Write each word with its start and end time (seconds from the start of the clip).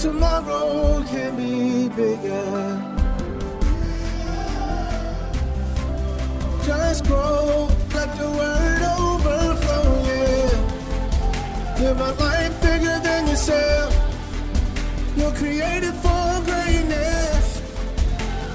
tomorrow 0.00 1.04
can 1.10 1.36
be 1.36 1.88
bigger. 1.94 2.80
Just 6.64 7.04
grow, 7.04 7.68
let 7.92 8.16
the 8.16 8.30
word 8.30 8.82
overflow, 8.96 10.02
yeah. 10.08 10.56
Live 11.80 12.00
a 12.00 12.12
life 12.14 12.62
bigger 12.62 12.98
than 13.00 13.26
yourself. 13.26 13.94
You're 15.18 15.32
created 15.32 15.92
for 15.96 16.40
greatness. 16.48 17.60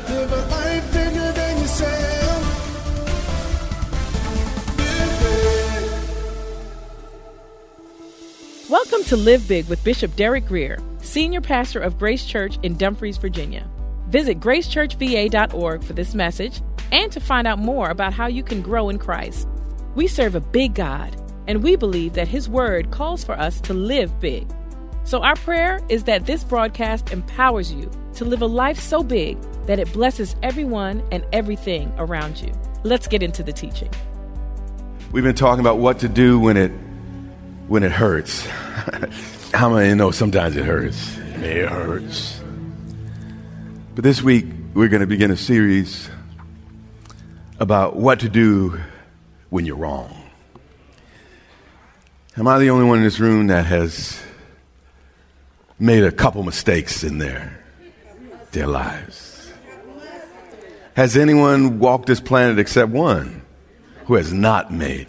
Live 0.10 0.32
a 0.32 0.48
life 0.50 0.94
bigger 0.94 1.32
than 1.32 1.58
yourself. 1.60 2.42
Welcome 8.68 9.04
to 9.04 9.16
Live 9.16 9.48
Big 9.48 9.68
with 9.68 9.84
Bishop 9.84 10.16
Derek 10.16 10.48
Grier, 10.48 10.80
Senior 11.16 11.40
Pastor 11.40 11.80
of 11.80 11.98
Grace 11.98 12.26
Church 12.26 12.60
in 12.62 12.76
Dumfries, 12.76 13.16
Virginia. 13.16 13.66
Visit 14.10 14.42
gracechurchva.org 14.42 15.82
for 15.82 15.94
this 15.94 16.14
message 16.14 16.62
and 16.92 17.10
to 17.14 17.22
find 17.22 17.48
out 17.48 17.58
more 17.58 17.90
about 17.90 18.12
how 18.12 18.28
you 18.28 18.44
can 18.44 18.62
grow 18.62 18.90
in 18.90 19.00
Christ. 19.00 19.48
We 19.96 20.08
serve 20.08 20.36
a 20.36 20.42
big 20.42 20.74
God, 20.74 21.16
and 21.48 21.64
we 21.64 21.78
believe 21.78 22.16
that 22.16 22.28
His 22.28 22.50
Word 22.50 22.92
calls 22.92 23.24
for 23.24 23.32
us 23.32 23.62
to 23.62 23.74
live 23.74 24.20
big. 24.20 24.46
So, 25.06 25.24
our 25.24 25.38
prayer 25.38 25.80
is 25.88 26.04
that 26.04 26.26
this 26.26 26.44
broadcast 26.44 27.12
empowers 27.12 27.72
you 27.72 27.90
to 28.16 28.26
live 28.26 28.42
a 28.42 28.48
life 28.48 28.78
so 28.78 29.02
big 29.02 29.38
that 29.68 29.80
it 29.80 29.94
blesses 29.94 30.36
everyone 30.44 31.02
and 31.14 31.26
everything 31.32 31.94
around 31.98 32.42
you. 32.42 32.52
Let's 32.84 33.08
get 33.08 33.24
into 33.24 33.42
the 33.42 33.54
teaching. 33.54 33.90
We've 35.14 35.24
been 35.24 35.34
talking 35.34 35.62
about 35.62 35.78
what 35.78 36.00
to 36.00 36.10
do 36.10 36.42
when 36.42 36.58
it 36.58 36.74
when 37.70 37.84
it 37.84 37.94
hurts. 37.94 38.46
How 39.56 39.70
many 39.70 39.96
know 39.96 40.12
sometimes 40.12 40.58
it 40.58 40.66
hurts? 40.66 41.18
It 41.18 41.70
hurts. 41.70 42.42
But 43.96 44.04
this 44.04 44.22
week 44.22 44.48
we're 44.74 44.90
going 44.90 45.00
to 45.00 45.08
begin 45.08 45.32
a 45.32 45.38
series 45.38 46.10
about 47.58 47.96
what 47.96 48.20
to 48.20 48.28
do 48.28 48.78
when 49.50 49.66
you're 49.66 49.78
wrong. 49.78 50.14
Am 52.36 52.50
I 52.50 52.60
the 52.60 52.70
only 52.70 52.86
one 52.86 52.98
in 52.98 53.06
this 53.06 53.22
room 53.22 53.48
that 53.48 53.66
has 53.66 54.22
made 55.80 56.04
a 56.04 56.12
couple 56.12 56.44
mistakes 56.44 57.06
in 57.06 57.20
their 57.20 57.64
their 58.52 58.68
lives? 58.68 59.54
Has 60.98 61.16
anyone 61.16 61.80
walked 61.80 62.08
this 62.08 62.20
planet 62.20 62.60
except 62.60 62.92
one 62.92 63.42
who 64.08 64.16
has 64.16 64.34
not 64.34 64.74
made 64.74 65.08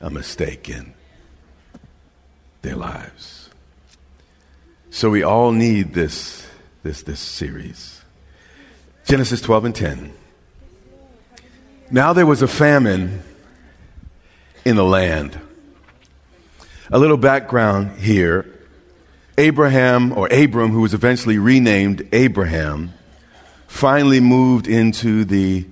a 0.00 0.08
mistake 0.08 0.68
in 0.68 0.94
their 2.62 2.76
lives? 2.76 3.37
So 4.90 5.10
we 5.10 5.22
all 5.22 5.52
need 5.52 5.92
this 5.94 6.46
this 6.82 7.02
this 7.02 7.20
series. 7.20 8.00
Genesis 9.04 9.40
12 9.40 9.64
and 9.66 9.74
10. 9.74 10.12
Now 11.90 12.12
there 12.12 12.26
was 12.26 12.42
a 12.42 12.48
famine 12.48 13.22
in 14.64 14.76
the 14.76 14.84
land. 14.84 15.38
A 16.90 16.98
little 16.98 17.16
background 17.16 17.98
here. 17.98 18.54
Abraham, 19.36 20.12
or 20.12 20.26
Abram, 20.32 20.72
who 20.72 20.80
was 20.80 20.94
eventually 20.94 21.38
renamed 21.38 22.08
Abraham, 22.12 22.92
finally 23.66 24.20
moved 24.20 24.66
into 24.66 25.24
the 25.24 25.66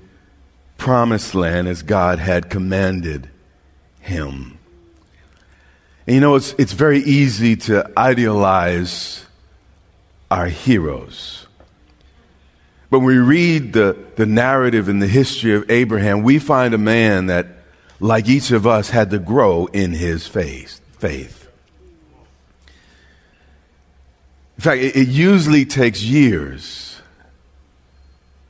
promised 0.78 1.34
land 1.34 1.66
as 1.66 1.82
God 1.82 2.18
had 2.18 2.48
commanded 2.48 3.28
him. 4.00 4.55
And 6.06 6.14
you 6.14 6.20
know, 6.20 6.36
it's, 6.36 6.54
it's 6.58 6.72
very 6.72 7.00
easy 7.00 7.56
to 7.56 7.90
idealize 7.98 9.24
our 10.30 10.46
heroes. 10.46 11.46
But 12.90 13.00
when 13.00 13.08
we 13.08 13.18
read 13.18 13.72
the, 13.72 13.96
the 14.14 14.26
narrative 14.26 14.88
and 14.88 15.02
the 15.02 15.08
history 15.08 15.54
of 15.54 15.68
Abraham, 15.70 16.22
we 16.22 16.38
find 16.38 16.74
a 16.74 16.78
man 16.78 17.26
that, 17.26 17.48
like 17.98 18.28
each 18.28 18.52
of 18.52 18.66
us, 18.66 18.90
had 18.90 19.10
to 19.10 19.18
grow 19.18 19.66
in 19.66 19.92
his 19.92 20.26
faith. 20.26 20.80
faith. 20.98 21.48
In 24.56 24.62
fact, 24.62 24.82
it, 24.82 24.96
it 24.96 25.08
usually 25.08 25.64
takes 25.64 26.02
years 26.02 27.00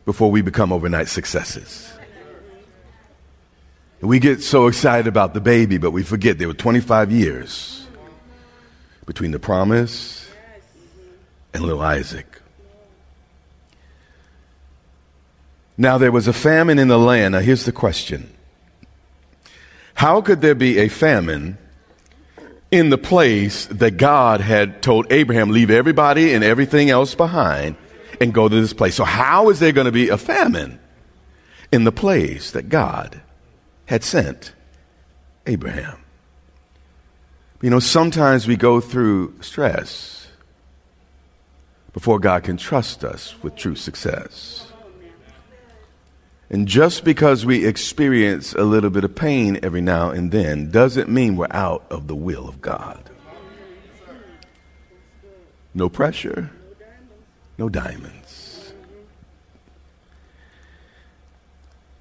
before 0.04 0.30
we 0.30 0.42
become 0.42 0.72
overnight 0.72 1.08
successes. 1.08 1.95
We 4.06 4.20
get 4.20 4.40
so 4.40 4.68
excited 4.68 5.08
about 5.08 5.34
the 5.34 5.40
baby, 5.40 5.78
but 5.78 5.90
we 5.90 6.04
forget 6.04 6.38
there 6.38 6.46
were 6.46 6.54
25 6.54 7.10
years 7.10 7.84
between 9.04 9.32
the 9.32 9.40
promise 9.40 10.30
and 11.52 11.64
little 11.64 11.82
Isaac. 11.82 12.40
Now 15.76 15.98
there 15.98 16.12
was 16.12 16.28
a 16.28 16.32
famine 16.32 16.78
in 16.78 16.86
the 16.86 17.00
land. 17.00 17.32
Now 17.32 17.40
here's 17.40 17.64
the 17.64 17.72
question 17.72 18.32
How 19.94 20.20
could 20.20 20.40
there 20.40 20.54
be 20.54 20.78
a 20.78 20.88
famine 20.88 21.58
in 22.70 22.90
the 22.90 22.98
place 22.98 23.66
that 23.66 23.96
God 23.96 24.40
had 24.40 24.82
told 24.82 25.10
Abraham, 25.10 25.50
leave 25.50 25.70
everybody 25.70 26.32
and 26.32 26.44
everything 26.44 26.90
else 26.90 27.16
behind 27.16 27.74
and 28.20 28.32
go 28.32 28.48
to 28.48 28.60
this 28.60 28.72
place? 28.72 28.94
So, 28.94 29.04
how 29.04 29.50
is 29.50 29.58
there 29.58 29.72
going 29.72 29.86
to 29.86 29.92
be 29.92 30.10
a 30.10 30.16
famine 30.16 30.78
in 31.72 31.82
the 31.82 31.92
place 31.92 32.52
that 32.52 32.68
God 32.68 33.20
had 33.86 34.04
sent 34.04 34.52
Abraham? 35.46 35.98
You 37.62 37.70
know, 37.70 37.80
sometimes 37.80 38.46
we 38.46 38.56
go 38.56 38.80
through 38.80 39.34
stress 39.40 40.28
before 41.92 42.18
God 42.18 42.44
can 42.44 42.58
trust 42.58 43.04
us 43.04 43.34
with 43.42 43.56
true 43.56 43.74
success. 43.74 44.70
And 46.50 46.68
just 46.68 47.04
because 47.04 47.46
we 47.46 47.66
experience 47.66 48.52
a 48.52 48.62
little 48.62 48.90
bit 48.90 49.02
of 49.02 49.14
pain 49.16 49.58
every 49.62 49.80
now 49.80 50.10
and 50.10 50.30
then 50.30 50.70
doesn't 50.70 51.08
mean 51.08 51.36
we're 51.36 51.48
out 51.50 51.86
of 51.90 52.06
the 52.06 52.14
will 52.14 52.48
of 52.48 52.60
God. 52.60 53.10
No 55.74 55.88
pressure, 55.88 56.50
no 57.58 57.68
diamonds. 57.68 58.25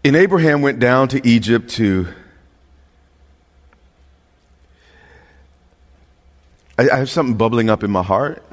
And 0.06 0.16
Abraham 0.16 0.62
went 0.62 0.78
down 0.78 1.08
to 1.08 1.28
Egypt 1.28 1.68
to. 1.72 2.08
I, 6.78 6.90
I 6.92 6.98
have 6.98 7.10
something 7.10 7.36
bubbling 7.36 7.72
up 7.72 7.84
in 7.84 7.90
my 7.90 8.04
heart. 8.04 8.44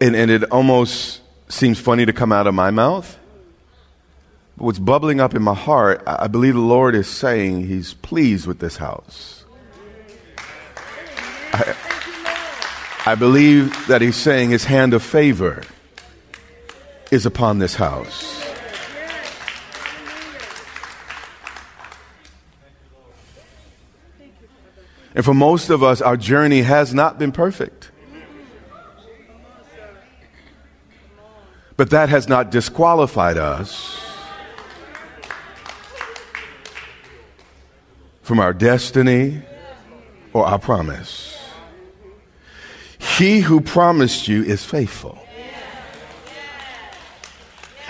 And, 0.00 0.16
and 0.16 0.28
it 0.28 0.42
almost 0.50 1.20
seems 1.48 1.78
funny 1.78 2.04
to 2.04 2.12
come 2.12 2.32
out 2.32 2.48
of 2.48 2.54
my 2.54 2.72
mouth. 2.72 3.16
But 4.56 4.64
what's 4.64 4.80
bubbling 4.80 5.20
up 5.20 5.36
in 5.36 5.42
my 5.42 5.54
heart, 5.54 6.02
I 6.04 6.26
believe 6.26 6.54
the 6.54 6.60
Lord 6.60 6.96
is 6.96 7.06
saying 7.06 7.68
He's 7.68 7.94
pleased 7.94 8.48
with 8.48 8.58
this 8.58 8.78
house. 8.78 9.44
I, 11.52 11.76
I 13.06 13.14
believe 13.14 13.86
that 13.86 14.02
He's 14.02 14.16
saying 14.16 14.50
His 14.50 14.64
hand 14.64 14.94
of 14.94 15.04
favor 15.04 15.62
is 17.12 17.26
upon 17.26 17.58
this 17.58 17.74
house. 17.74 18.42
And 25.14 25.22
for 25.22 25.34
most 25.34 25.68
of 25.68 25.82
us, 25.82 26.00
our 26.00 26.16
journey 26.16 26.62
has 26.62 26.94
not 26.94 27.18
been 27.18 27.30
perfect. 27.30 27.90
But 31.76 31.90
that 31.90 32.08
has 32.08 32.28
not 32.28 32.50
disqualified 32.50 33.36
us 33.36 34.00
from 38.22 38.40
our 38.40 38.54
destiny 38.54 39.42
or 40.32 40.46
our 40.46 40.58
promise. 40.58 41.38
He 42.98 43.40
who 43.40 43.60
promised 43.60 44.28
you 44.28 44.42
is 44.42 44.64
faithful. 44.64 45.21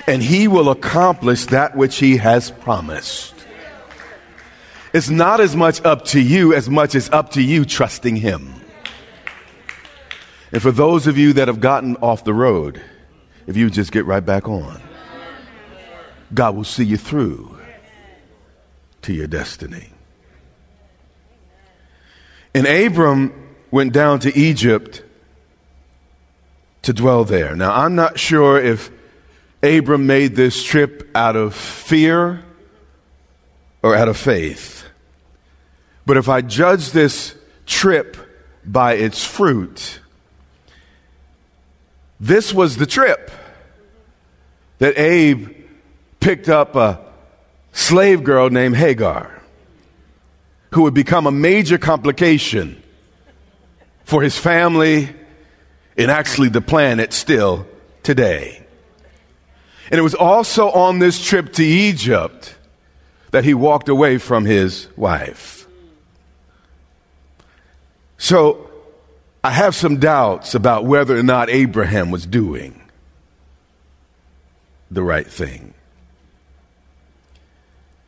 And 0.06 0.22
he 0.22 0.48
will 0.48 0.68
accomplish 0.70 1.46
that 1.46 1.76
which 1.76 1.96
he 1.96 2.16
has 2.16 2.50
promised. 2.50 3.32
It's 4.92 5.08
not 5.08 5.40
as 5.40 5.56
much 5.56 5.82
up 5.84 6.04
to 6.06 6.20
you 6.20 6.52
as 6.54 6.68
much 6.68 6.94
as 6.94 7.08
up 7.10 7.30
to 7.30 7.42
you 7.42 7.64
trusting 7.64 8.16
Him. 8.16 8.54
And 10.52 10.60
for 10.60 10.70
those 10.70 11.06
of 11.06 11.16
you 11.16 11.32
that 11.34 11.48
have 11.48 11.60
gotten 11.60 11.96
off 11.96 12.24
the 12.24 12.34
road, 12.34 12.82
if 13.46 13.56
you 13.56 13.70
just 13.70 13.90
get 13.90 14.04
right 14.04 14.24
back 14.24 14.48
on, 14.48 14.82
God 16.34 16.54
will 16.54 16.64
see 16.64 16.84
you 16.84 16.98
through 16.98 17.58
to 19.02 19.14
your 19.14 19.26
destiny. 19.26 19.88
And 22.54 22.66
Abram 22.66 23.32
went 23.70 23.94
down 23.94 24.20
to 24.20 24.38
Egypt 24.38 25.02
to 26.82 26.92
dwell 26.92 27.24
there. 27.24 27.56
Now, 27.56 27.74
I'm 27.74 27.94
not 27.94 28.18
sure 28.18 28.60
if 28.60 28.90
Abram 29.62 30.06
made 30.06 30.34
this 30.34 30.62
trip 30.62 31.08
out 31.14 31.36
of 31.36 31.54
fear 31.54 32.42
or 33.82 33.94
out 33.94 34.08
of 34.08 34.16
faith. 34.16 34.84
But 36.04 36.16
if 36.16 36.28
I 36.28 36.40
judge 36.40 36.90
this 36.90 37.34
trip 37.64 38.16
by 38.64 38.94
its 38.94 39.24
fruit, 39.24 40.00
this 42.18 42.52
was 42.52 42.76
the 42.76 42.86
trip 42.86 43.30
that 44.78 44.98
Abe 44.98 45.48
picked 46.18 46.48
up 46.48 46.74
a 46.74 47.00
slave 47.72 48.24
girl 48.24 48.50
named 48.50 48.76
Hagar, 48.76 49.42
who 50.72 50.82
would 50.82 50.94
become 50.94 51.26
a 51.26 51.32
major 51.32 51.78
complication 51.78 52.82
for 54.04 54.22
his 54.22 54.36
family 54.36 55.14
and 55.96 56.10
actually 56.10 56.48
the 56.48 56.60
planet 56.60 57.12
still 57.12 57.66
today. 58.02 58.61
And 59.92 59.98
it 59.98 60.02
was 60.02 60.14
also 60.14 60.70
on 60.70 61.00
this 61.00 61.22
trip 61.22 61.52
to 61.52 61.62
Egypt 61.62 62.56
that 63.30 63.44
he 63.44 63.52
walked 63.52 63.90
away 63.90 64.16
from 64.16 64.46
his 64.46 64.88
wife. 64.96 65.66
So 68.16 68.70
I 69.44 69.50
have 69.50 69.74
some 69.74 69.98
doubts 69.98 70.54
about 70.54 70.86
whether 70.86 71.14
or 71.14 71.22
not 71.22 71.50
Abraham 71.50 72.10
was 72.10 72.24
doing 72.24 72.80
the 74.90 75.02
right 75.02 75.26
thing. 75.26 75.74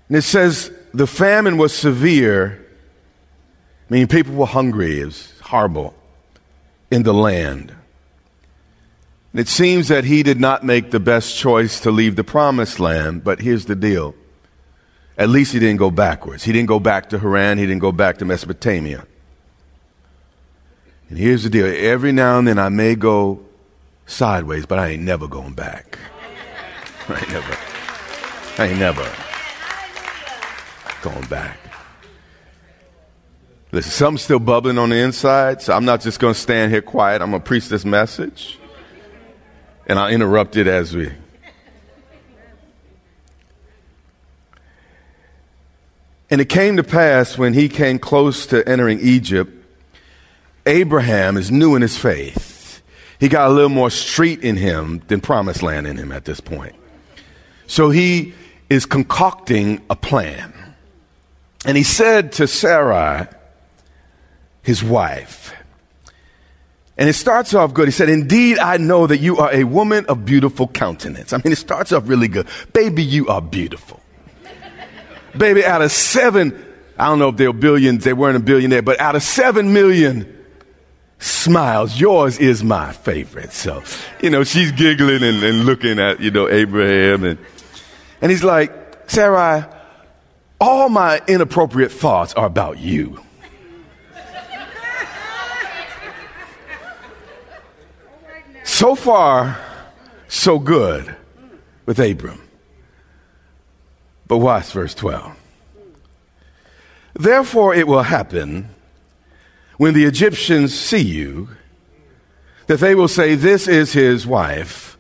And 0.09 0.17
it 0.17 0.23
says 0.23 0.71
the 0.95 1.07
famine 1.07 1.59
was 1.59 1.75
severe, 1.75 2.65
I 3.91 3.93
mean, 3.93 4.07
people 4.07 4.35
were 4.35 4.47
hungry, 4.47 5.01
it 5.01 5.07
was 5.07 5.35
horrible 5.43 5.93
in 6.91 7.03
the 7.03 7.13
land. 7.13 7.74
And 9.35 9.41
it 9.41 9.49
seems 9.49 9.89
that 9.89 10.05
he 10.05 10.23
did 10.23 10.39
not 10.39 10.63
make 10.63 10.93
the 10.93 11.01
best 11.01 11.37
choice 11.37 11.81
to 11.81 11.91
leave 11.91 12.15
the 12.15 12.23
promised 12.23 12.79
land, 12.79 13.25
but 13.25 13.41
here's 13.41 13.65
the 13.65 13.75
deal. 13.75 14.15
At 15.19 15.29
least 15.29 15.53
he 15.53 15.59
didn't 15.59 15.79
go 15.79 15.91
backwards. 15.91 16.45
He 16.45 16.53
didn't 16.53 16.69
go 16.69 16.79
back 16.79 17.09
to 17.09 17.19
Haran, 17.19 17.59
he 17.59 17.67
didn't 17.67 17.81
go 17.81 17.91
back 17.91 18.19
to 18.19 18.25
Mesopotamia. 18.25 19.05
And 21.09 21.19
here's 21.19 21.43
the 21.43 21.51
deal 21.51 21.67
every 21.67 22.13
now 22.13 22.39
and 22.39 22.47
then 22.47 22.61
I 22.61 22.69
may 22.69 22.95
go 22.95 23.41
sideways, 24.07 24.67
but 24.67 24.79
I 24.79 24.91
ain't 24.91 25.03
never 25.03 25.27
going 25.27 25.55
back. 25.55 25.99
I 27.09 27.19
ain't 27.19 27.29
never. 27.31 27.57
I 28.57 28.67
ain't 28.69 28.79
never 28.79 29.13
going 31.03 31.27
back. 31.27 31.59
Listen, 33.73 33.91
something's 33.91 34.23
still 34.23 34.39
bubbling 34.39 34.79
on 34.79 34.91
the 34.91 34.97
inside, 34.97 35.61
so 35.61 35.75
I'm 35.75 35.85
not 35.85 36.03
just 36.03 36.21
going 36.21 36.35
to 36.35 36.39
stand 36.41 36.71
here 36.71 36.83
quiet. 36.83 37.21
I'm 37.21 37.31
going 37.31 37.43
to 37.43 37.47
preach 37.49 37.69
this 37.69 37.85
message. 37.85 38.61
And 39.87 39.99
I'll 39.99 40.11
interrupt 40.11 40.57
it 40.57 40.67
as 40.67 40.95
we. 40.95 41.13
And 46.31 46.41
it 46.41 46.49
came 46.49 46.77
to 46.79 46.83
pass 46.83 47.39
when 47.39 47.55
he 47.55 47.69
came 47.69 47.99
close 47.99 48.47
to 48.47 48.67
entering 48.69 48.99
Egypt, 49.01 49.53
Abraham 50.67 51.37
is 51.37 51.51
new 51.51 51.77
in 51.77 51.83
his 51.83 51.97
faith. 51.97 52.83
He 53.21 53.29
got 53.29 53.51
a 53.51 53.53
little 53.53 53.69
more 53.69 53.91
street 53.91 54.41
in 54.41 54.57
him 54.57 55.03
than 55.07 55.21
promised 55.21 55.63
land 55.63 55.87
in 55.87 55.97
him 55.97 56.11
at 56.11 56.25
this 56.25 56.41
point. 56.41 56.75
So 57.67 57.91
he 57.91 58.35
is 58.69 58.87
concocting 58.87 59.83
a 59.89 59.97
plan. 59.97 60.53
And 61.65 61.77
he 61.77 61.83
said 61.83 62.33
to 62.33 62.47
Sarai, 62.47 63.29
his 64.63 64.83
wife, 64.83 65.55
and 66.97 67.09
it 67.09 67.15
starts 67.15 67.55
off 67.55 67.75
good. 67.75 67.89
He 67.89 67.93
said, 67.93 68.09
Indeed, 68.09 68.59
I 68.59 68.77
know 68.77 69.07
that 69.07 69.19
you 69.19 69.39
are 69.39 69.53
a 69.53 69.65
woman 69.65 70.07
of 70.07 70.25
beautiful 70.25 70.69
countenance. 70.69 71.33
I 71.33 71.39
mean, 71.39 71.53
it 71.53 71.59
starts 71.59 71.93
off 71.93 72.09
really 72.09 72.29
good. 72.29 72.47
Baby, 72.73 73.03
you 73.03 73.27
are 73.29 73.43
beautiful. 73.43 74.01
Baby, 75.37 75.65
out 75.65 75.83
of 75.83 75.91
seven, 75.91 76.55
I 76.97 77.07
don't 77.07 77.19
know 77.19 77.31
if 77.31 77.37
they 77.37 77.49
were 77.49 77.53
billions, 77.53 78.05
they 78.05 78.13
weren't 78.13 78.37
a 78.37 78.41
billionaire, 78.41 78.83
but 78.83 79.01
out 79.01 79.17
of 79.17 79.23
seven 79.25 79.73
million 79.73 80.45
smiles, 81.19 81.99
yours 81.99 82.39
is 82.39 82.63
my 82.63 82.93
favorite. 82.93 83.53
So, 83.53 83.83
you 84.21 84.31
know, 84.31 84.45
she's 84.45 84.71
giggling 84.71 85.25
and, 85.25 85.43
and 85.43 85.65
looking 85.65 85.99
at, 85.99 86.21
you 86.21 86.31
know, 86.31 86.49
Abraham. 86.49 87.25
And, 87.25 87.39
and 88.21 88.31
he's 88.31 88.45
like, 88.45 88.73
Sarai, 89.11 89.65
all 90.61 90.89
my 90.89 91.21
inappropriate 91.27 91.91
thoughts 91.91 92.33
are 92.35 92.47
about 92.47 92.79
you. 92.79 93.21
So 98.75 98.97
far, 98.97 99.57
so 100.27 100.59
good 100.59 101.15
with 101.87 102.01
Abram. 102.01 102.43
But 104.27 104.39
watch 104.39 104.73
verse 104.73 104.97
12. 104.97 105.33
Therefore, 107.15 107.73
it 107.73 107.87
will 107.87 108.03
happen 108.03 108.71
when 109.77 109.95
the 109.95 110.05
Egyptians 110.05 110.77
see 110.77 111.03
you 111.03 111.51
that 112.67 112.81
they 112.81 112.97
will 112.97 113.07
say, 113.07 113.37
This 113.37 113.69
is 113.69 113.93
his 113.93 114.27
wife, 114.27 114.99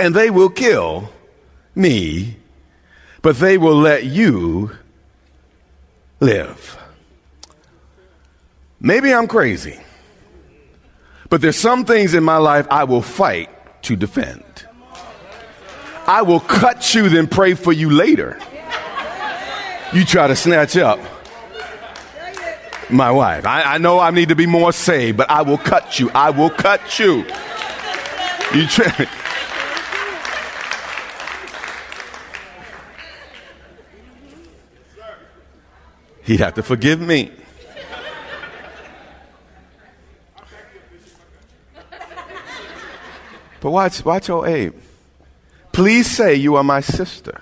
and 0.00 0.12
they 0.12 0.28
will 0.28 0.50
kill 0.50 1.12
me, 1.76 2.38
but 3.22 3.36
they 3.36 3.56
will 3.56 3.78
let 3.78 4.04
you 4.04 4.72
live. 6.18 6.76
Maybe 8.80 9.14
I'm 9.14 9.28
crazy. 9.28 9.78
But 11.36 11.42
there's 11.42 11.58
some 11.58 11.84
things 11.84 12.14
in 12.14 12.24
my 12.24 12.38
life 12.38 12.66
I 12.70 12.84
will 12.84 13.02
fight 13.02 13.50
to 13.82 13.94
defend. 13.94 14.42
I 16.06 16.22
will 16.22 16.40
cut 16.40 16.94
you, 16.94 17.10
then 17.10 17.26
pray 17.26 17.52
for 17.52 17.74
you 17.74 17.90
later. 17.90 18.38
You 19.92 20.06
try 20.06 20.28
to 20.28 20.34
snatch 20.34 20.78
up 20.78 20.98
my 22.88 23.10
wife. 23.10 23.44
I, 23.44 23.74
I 23.74 23.76
know 23.76 23.98
I 23.98 24.12
need 24.12 24.30
to 24.30 24.34
be 24.34 24.46
more 24.46 24.72
saved, 24.72 25.18
but 25.18 25.28
I 25.28 25.42
will 25.42 25.58
cut 25.58 26.00
you. 26.00 26.10
I 26.14 26.30
will 26.30 26.48
cut 26.48 26.98
you. 26.98 27.16
You 28.54 28.66
try. 28.66 29.06
He'd 36.24 36.40
have 36.40 36.54
to 36.54 36.62
forgive 36.62 36.98
me. 36.98 37.30
But 43.66 43.72
watch, 43.72 44.04
watch 44.04 44.30
old 44.30 44.46
Abe. 44.46 44.76
Please 45.72 46.08
say 46.08 46.36
you 46.36 46.54
are 46.54 46.62
my 46.62 46.80
sister. 46.80 47.40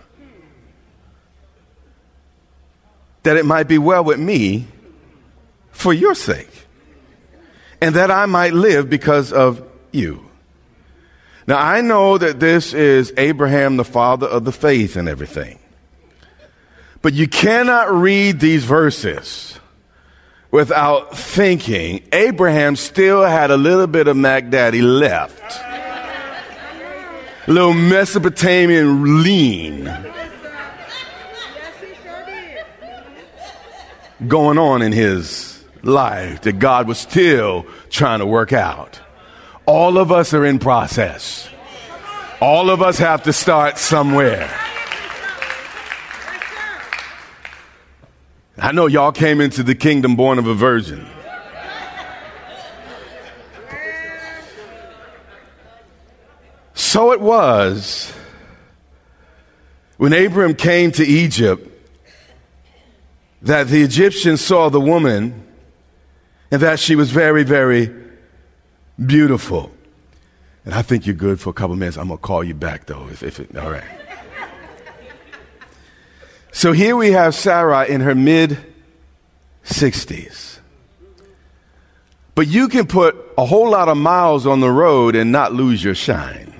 That 3.24 3.36
it 3.36 3.44
might 3.44 3.68
be 3.68 3.76
well 3.76 4.02
with 4.02 4.18
me 4.18 4.66
for 5.70 5.92
your 5.92 6.14
sake. 6.14 6.66
And 7.82 7.96
that 7.96 8.10
I 8.10 8.24
might 8.24 8.54
live 8.54 8.88
because 8.88 9.34
of 9.34 9.68
you. 9.92 10.24
Now 11.46 11.58
I 11.58 11.82
know 11.82 12.16
that 12.16 12.40
this 12.40 12.72
is 12.72 13.12
Abraham, 13.18 13.76
the 13.76 13.84
father 13.84 14.26
of 14.26 14.46
the 14.46 14.52
faith 14.52 14.96
and 14.96 15.10
everything. 15.10 15.58
But 17.02 17.12
you 17.12 17.28
cannot 17.28 17.92
read 17.92 18.40
these 18.40 18.64
verses 18.64 19.60
without 20.50 21.18
thinking 21.18 22.02
Abraham 22.14 22.76
still 22.76 23.24
had 23.24 23.50
a 23.50 23.58
little 23.58 23.86
bit 23.86 24.08
of 24.08 24.16
Mac 24.16 24.48
Daddy 24.48 24.80
left 24.80 25.73
little 27.46 27.74
Mesopotamian 27.74 29.22
lean 29.22 29.84
going 34.26 34.58
on 34.58 34.82
in 34.82 34.92
his 34.92 35.64
life 35.82 36.42
that 36.42 36.58
God 36.58 36.88
was 36.88 36.98
still 36.98 37.66
trying 37.90 38.20
to 38.20 38.26
work 38.26 38.52
out. 38.52 39.00
All 39.66 39.98
of 39.98 40.12
us 40.12 40.34
are 40.34 40.44
in 40.44 40.58
process. 40.58 41.48
All 42.40 42.70
of 42.70 42.82
us 42.82 42.98
have 42.98 43.22
to 43.24 43.32
start 43.32 43.78
somewhere. 43.78 44.50
I 48.56 48.72
know 48.72 48.86
y'all 48.86 49.12
came 49.12 49.40
into 49.40 49.62
the 49.62 49.74
kingdom 49.74 50.16
born 50.16 50.38
of 50.38 50.46
a 50.46 50.54
virgin. 50.54 51.06
So 56.94 57.10
it 57.10 57.20
was 57.20 58.14
when 59.96 60.12
Abram 60.12 60.54
came 60.54 60.92
to 60.92 61.04
Egypt 61.04 61.68
that 63.42 63.66
the 63.66 63.82
Egyptians 63.82 64.40
saw 64.40 64.68
the 64.68 64.80
woman 64.80 65.44
and 66.52 66.62
that 66.62 66.78
she 66.78 66.94
was 66.94 67.10
very, 67.10 67.42
very 67.42 67.92
beautiful. 69.04 69.72
And 70.64 70.72
I 70.72 70.82
think 70.82 71.04
you're 71.04 71.16
good 71.16 71.40
for 71.40 71.50
a 71.50 71.52
couple 71.52 71.74
minutes. 71.74 71.96
I'm 71.96 72.06
going 72.06 72.18
to 72.18 72.22
call 72.22 72.44
you 72.44 72.54
back, 72.54 72.86
though, 72.86 73.08
if, 73.08 73.24
if 73.24 73.40
it, 73.40 73.56
all 73.56 73.72
right. 73.72 73.82
so 76.52 76.70
here 76.70 76.94
we 76.94 77.10
have 77.10 77.34
Sarah 77.34 77.86
in 77.86 78.02
her 78.02 78.14
mid 78.14 78.56
60s. 79.64 80.60
But 82.36 82.46
you 82.46 82.68
can 82.68 82.86
put 82.86 83.16
a 83.36 83.44
whole 83.44 83.70
lot 83.70 83.88
of 83.88 83.96
miles 83.96 84.46
on 84.46 84.60
the 84.60 84.70
road 84.70 85.16
and 85.16 85.32
not 85.32 85.52
lose 85.52 85.82
your 85.82 85.96
shine. 85.96 86.53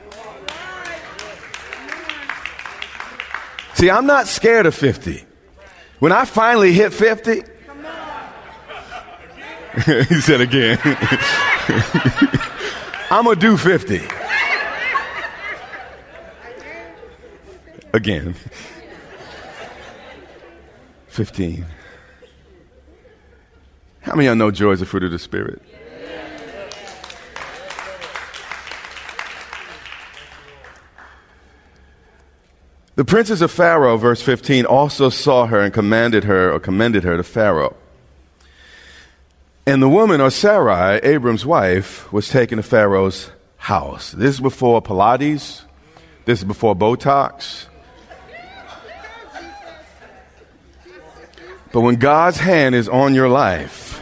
See, 3.75 3.91
I'm 3.91 4.07
not 4.07 4.29
scared 4.29 4.67
of 4.67 4.75
50. 4.75 5.25
When 5.99 6.13
I 6.13 6.25
finally 6.25 6.73
hit 6.73 6.93
50, 6.93 7.43
he 9.85 10.21
said 10.21 10.41
again, 10.41 10.79
I'm 13.11 13.25
going 13.25 13.35
to 13.35 13.41
do 13.41 13.57
50. 13.57 14.01
Again. 17.93 18.35
15. 21.09 21.67
How 24.03 24.15
many 24.15 24.27
of 24.27 24.31
y'all 24.31 24.37
know 24.37 24.51
joy 24.51 24.73
is 24.73 24.81
the 24.81 24.87
fruit 24.87 25.03
of 25.05 25.11
the 25.11 25.19
Spirit? 25.19 25.63
The 32.97 33.05
princes 33.05 33.43
of 33.43 33.51
Pharaoh, 33.51 33.97
verse 33.97 34.23
15, 34.23 34.67
also 34.67 35.09
saw 35.09 35.47
her 35.47 35.61
and 35.61 35.75
commanded 35.75 36.25
her 36.25 36.53
or 36.53 36.61
commended 36.61 37.03
her 37.03 37.17
to 37.17 37.25
Pharaoh. 37.25 37.77
And 39.67 39.83
the 39.83 39.89
woman, 39.89 40.21
or 40.21 40.31
Sarai, 40.31 40.99
Abram's 40.99 41.45
wife, 41.45 42.13
was 42.13 42.29
taken 42.29 42.59
to 42.59 42.63
Pharaoh's 42.63 43.31
house. 43.57 44.13
This 44.13 44.35
is 44.37 44.41
before 44.41 44.81
Pilates. 44.83 45.63
This 46.25 46.41
is 46.41 46.45
before 46.45 46.77
Botox. 46.77 47.67
But 51.73 51.81
when 51.81 51.97
God's 51.97 52.39
hand 52.39 52.77
is 52.77 52.89
on 52.89 53.15
your 53.15 53.29
life, 53.29 54.01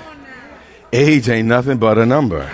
age 0.93 1.31
ain't 1.31 1.49
nothing 1.49 1.79
but 1.79 1.97
a 1.97 2.05
number. 2.05 2.51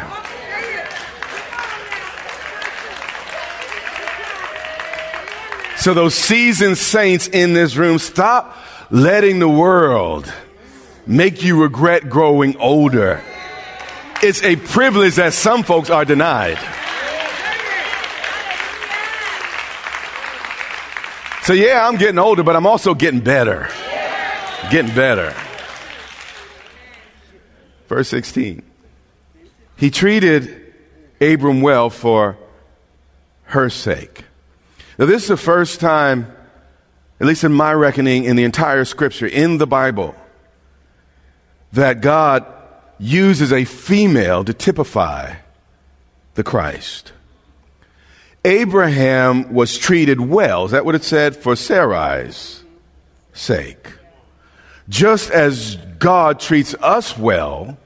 So, 5.79 5.95
those 5.95 6.17
seasoned 6.17 6.77
saints 6.77 7.29
in 7.29 7.53
this 7.53 7.77
room, 7.77 8.01
stop 8.01 8.57
letting 8.91 9.39
the 9.39 9.49
world 9.49 10.33
make 11.07 11.45
you 11.45 11.63
regret 11.63 12.11
growing 12.11 12.57
older. 12.57 13.23
It's 14.21 14.43
a 14.43 14.57
privilege 14.57 15.15
that 15.15 15.35
some 15.35 15.63
folks 15.63 15.89
are 15.89 16.05
denied. 16.05 16.59
So, 21.45 21.53
yeah, 21.53 21.87
I'm 21.87 21.97
getting 21.97 22.19
older, 22.19 22.43
but 22.43 22.57
I'm 22.57 22.67
also 22.67 22.93
getting 22.95 23.21
better. 23.21 23.69
Getting 24.73 24.93
better. 24.97 25.33
Verse 27.87 28.09
16. 28.09 28.63
He 29.77 29.91
treated 29.93 30.75
Abram 31.21 31.61
well 31.61 31.89
for 31.89 32.37
her 33.45 33.71
sake. 33.71 34.25
Now, 34.99 35.07
this 35.07 35.23
is 35.23 35.29
the 35.29 35.37
first 35.37 35.79
time, 35.79 36.31
at 37.21 37.27
least 37.27 37.45
in 37.45 37.53
my 37.53 37.73
reckoning, 37.73 38.25
in 38.25 38.35
the 38.35 38.43
entire 38.43 38.85
scripture, 38.85 39.29
in 39.29 39.59
the 39.59 39.67
Bible, 39.67 40.15
that 41.73 42.01
God 42.01 42.45
uses 42.99 43.53
a 43.53 43.65
female 43.65 44.45
to 44.45 44.53
typify 44.53 45.37
the 46.35 46.43
Christ. 46.43 47.13
Abraham 48.45 49.53
was 49.53 49.79
treated 49.79 50.21
well. 50.21 50.65
Is 50.65 50.73
that 50.73 50.85
what 50.85 50.95
it 50.97 51.05
said? 51.05 51.37
For 51.37 51.55
Sarai's 51.55 52.65
sake. 53.33 53.93
Just 54.89 55.31
as 55.31 55.77
God 55.99 56.41
treats 56.41 56.75
us 56.81 57.17
well 57.17 57.79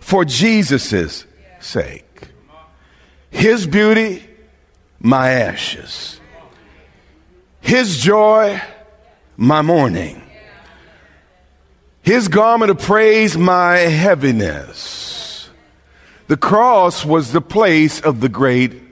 for 0.00 0.24
Jesus' 0.24 1.26
sake. 1.60 2.28
His 3.30 3.66
beauty, 3.66 4.24
my 5.00 5.30
ashes. 5.30 6.20
His 7.62 7.96
joy, 7.96 8.60
my 9.36 9.62
mourning. 9.62 10.22
His 12.02 12.28
garment 12.28 12.72
of 12.72 12.80
praise, 12.80 13.38
my 13.38 13.78
heaviness. 13.78 15.48
The 16.26 16.36
cross 16.36 17.04
was 17.04 17.32
the 17.32 17.40
place 17.40 18.00
of 18.00 18.20
the 18.20 18.28
great 18.28 18.82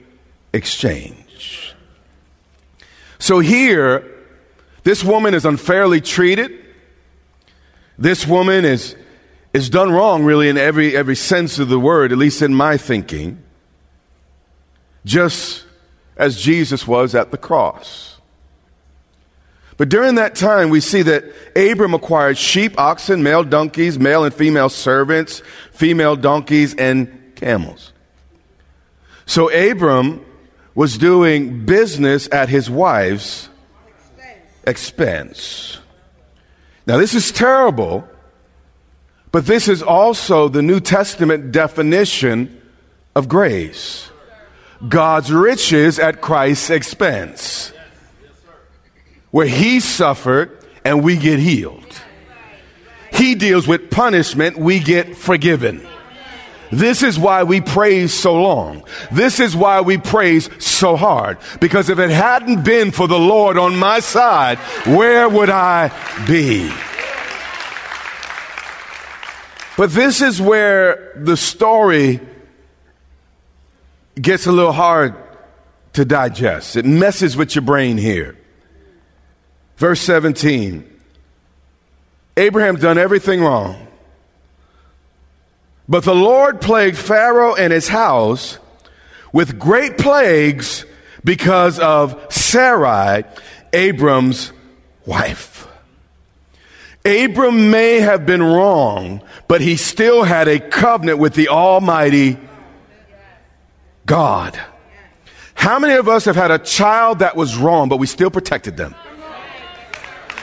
exchange. 0.53 1.75
So 3.19 3.39
here, 3.39 4.09
this 4.83 5.03
woman 5.03 5.33
is 5.33 5.45
unfairly 5.45 5.99
treated. 5.99 6.51
This 7.97 8.25
woman 8.25 8.63
is, 8.63 8.95
is 9.53 9.69
done 9.69 9.91
wrong, 9.91 10.23
really, 10.23 10.47
in 10.47 10.57
every, 10.57 10.95
every 10.95 11.17
sense 11.17 11.59
of 11.59 11.67
the 11.67 11.79
word, 11.79 12.13
at 12.13 12.17
least 12.17 12.41
in 12.41 12.53
my 12.53 12.77
thinking, 12.77 13.43
just 15.03 15.65
as 16.15 16.41
Jesus 16.41 16.87
was 16.87 17.13
at 17.13 17.31
the 17.31 17.37
cross. 17.37 18.20
But 19.81 19.89
during 19.89 20.13
that 20.13 20.35
time, 20.35 20.69
we 20.69 20.79
see 20.79 21.01
that 21.01 21.25
Abram 21.55 21.95
acquired 21.95 22.37
sheep, 22.37 22.77
oxen, 22.77 23.23
male 23.23 23.43
donkeys, 23.43 23.97
male 23.97 24.23
and 24.23 24.31
female 24.31 24.69
servants, 24.69 25.41
female 25.71 26.15
donkeys, 26.15 26.75
and 26.75 27.33
camels. 27.35 27.91
So 29.25 29.49
Abram 29.49 30.23
was 30.75 30.99
doing 30.99 31.65
business 31.65 32.29
at 32.31 32.47
his 32.47 32.69
wife's 32.69 33.49
expense. 34.67 35.79
Now, 36.85 36.97
this 36.97 37.15
is 37.15 37.31
terrible, 37.31 38.07
but 39.31 39.47
this 39.47 39.67
is 39.67 39.81
also 39.81 40.47
the 40.47 40.61
New 40.61 40.79
Testament 40.79 41.51
definition 41.51 42.61
of 43.15 43.27
grace 43.27 44.11
God's 44.87 45.33
riches 45.33 45.97
at 45.97 46.21
Christ's 46.21 46.69
expense 46.69 47.73
where 49.31 49.47
he 49.47 49.79
suffered 49.79 50.57
and 50.85 51.03
we 51.03 51.17
get 51.17 51.39
healed. 51.39 52.01
He 53.11 53.35
deals 53.35 53.67
with 53.67 53.89
punishment, 53.91 54.57
we 54.57 54.79
get 54.79 55.15
forgiven. 55.15 55.87
This 56.71 57.03
is 57.03 57.19
why 57.19 57.43
we 57.43 57.59
praise 57.59 58.13
so 58.13 58.41
long. 58.41 58.85
This 59.11 59.41
is 59.41 59.55
why 59.55 59.81
we 59.81 59.97
praise 59.97 60.49
so 60.63 60.95
hard. 60.95 61.37
Because 61.59 61.89
if 61.89 61.99
it 61.99 62.09
hadn't 62.09 62.63
been 62.63 62.91
for 62.91 63.09
the 63.09 63.19
Lord 63.19 63.57
on 63.57 63.75
my 63.77 63.99
side, 63.99 64.57
where 64.85 65.27
would 65.27 65.49
I 65.49 65.89
be? 66.25 66.71
But 69.75 69.91
this 69.91 70.21
is 70.21 70.41
where 70.41 71.11
the 71.15 71.35
story 71.35 72.21
gets 74.15 74.45
a 74.45 74.51
little 74.51 74.71
hard 74.71 75.15
to 75.93 76.05
digest. 76.05 76.77
It 76.77 76.85
messes 76.85 77.35
with 77.35 77.53
your 77.53 77.63
brain 77.63 77.97
here. 77.97 78.37
Verse 79.81 80.01
17 80.01 80.87
Abraham 82.37 82.75
done 82.75 82.99
everything 82.99 83.41
wrong. 83.41 83.87
But 85.89 86.03
the 86.03 86.13
Lord 86.13 86.61
plagued 86.61 86.97
Pharaoh 86.97 87.55
and 87.55 87.73
his 87.73 87.87
house 87.87 88.59
with 89.33 89.57
great 89.57 89.97
plagues 89.97 90.85
because 91.23 91.79
of 91.79 92.31
Sarai, 92.31 93.23
Abram's 93.73 94.53
wife. 95.07 95.67
Abram 97.03 97.71
may 97.71 98.01
have 98.01 98.23
been 98.23 98.43
wrong, 98.43 99.23
but 99.47 99.61
he 99.61 99.77
still 99.77 100.21
had 100.21 100.47
a 100.47 100.59
covenant 100.59 101.17
with 101.17 101.33
the 101.33 101.47
Almighty 101.47 102.37
God. 104.05 104.61
How 105.55 105.79
many 105.79 105.95
of 105.95 106.07
us 106.07 106.25
have 106.25 106.35
had 106.35 106.51
a 106.51 106.59
child 106.59 107.19
that 107.19 107.35
was 107.35 107.57
wrong, 107.57 107.89
but 107.89 107.97
we 107.97 108.05
still 108.05 108.29
protected 108.29 108.77
them? 108.77 108.93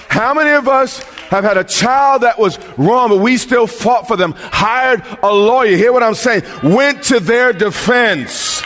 How 0.08 0.34
many 0.34 0.50
of 0.50 0.68
us 0.68 1.02
have 1.28 1.44
had 1.44 1.56
a 1.56 1.64
child 1.64 2.22
that 2.22 2.38
was 2.38 2.58
wrong, 2.78 3.10
but 3.10 3.18
we 3.18 3.36
still 3.36 3.66
fought 3.66 4.08
for 4.08 4.16
them, 4.16 4.34
hired 4.36 5.02
a 5.22 5.32
lawyer, 5.32 5.76
hear 5.76 5.92
what 5.92 6.02
I'm 6.02 6.14
saying, 6.14 6.42
went 6.62 7.04
to 7.04 7.20
their 7.20 7.52
defense. 7.52 8.62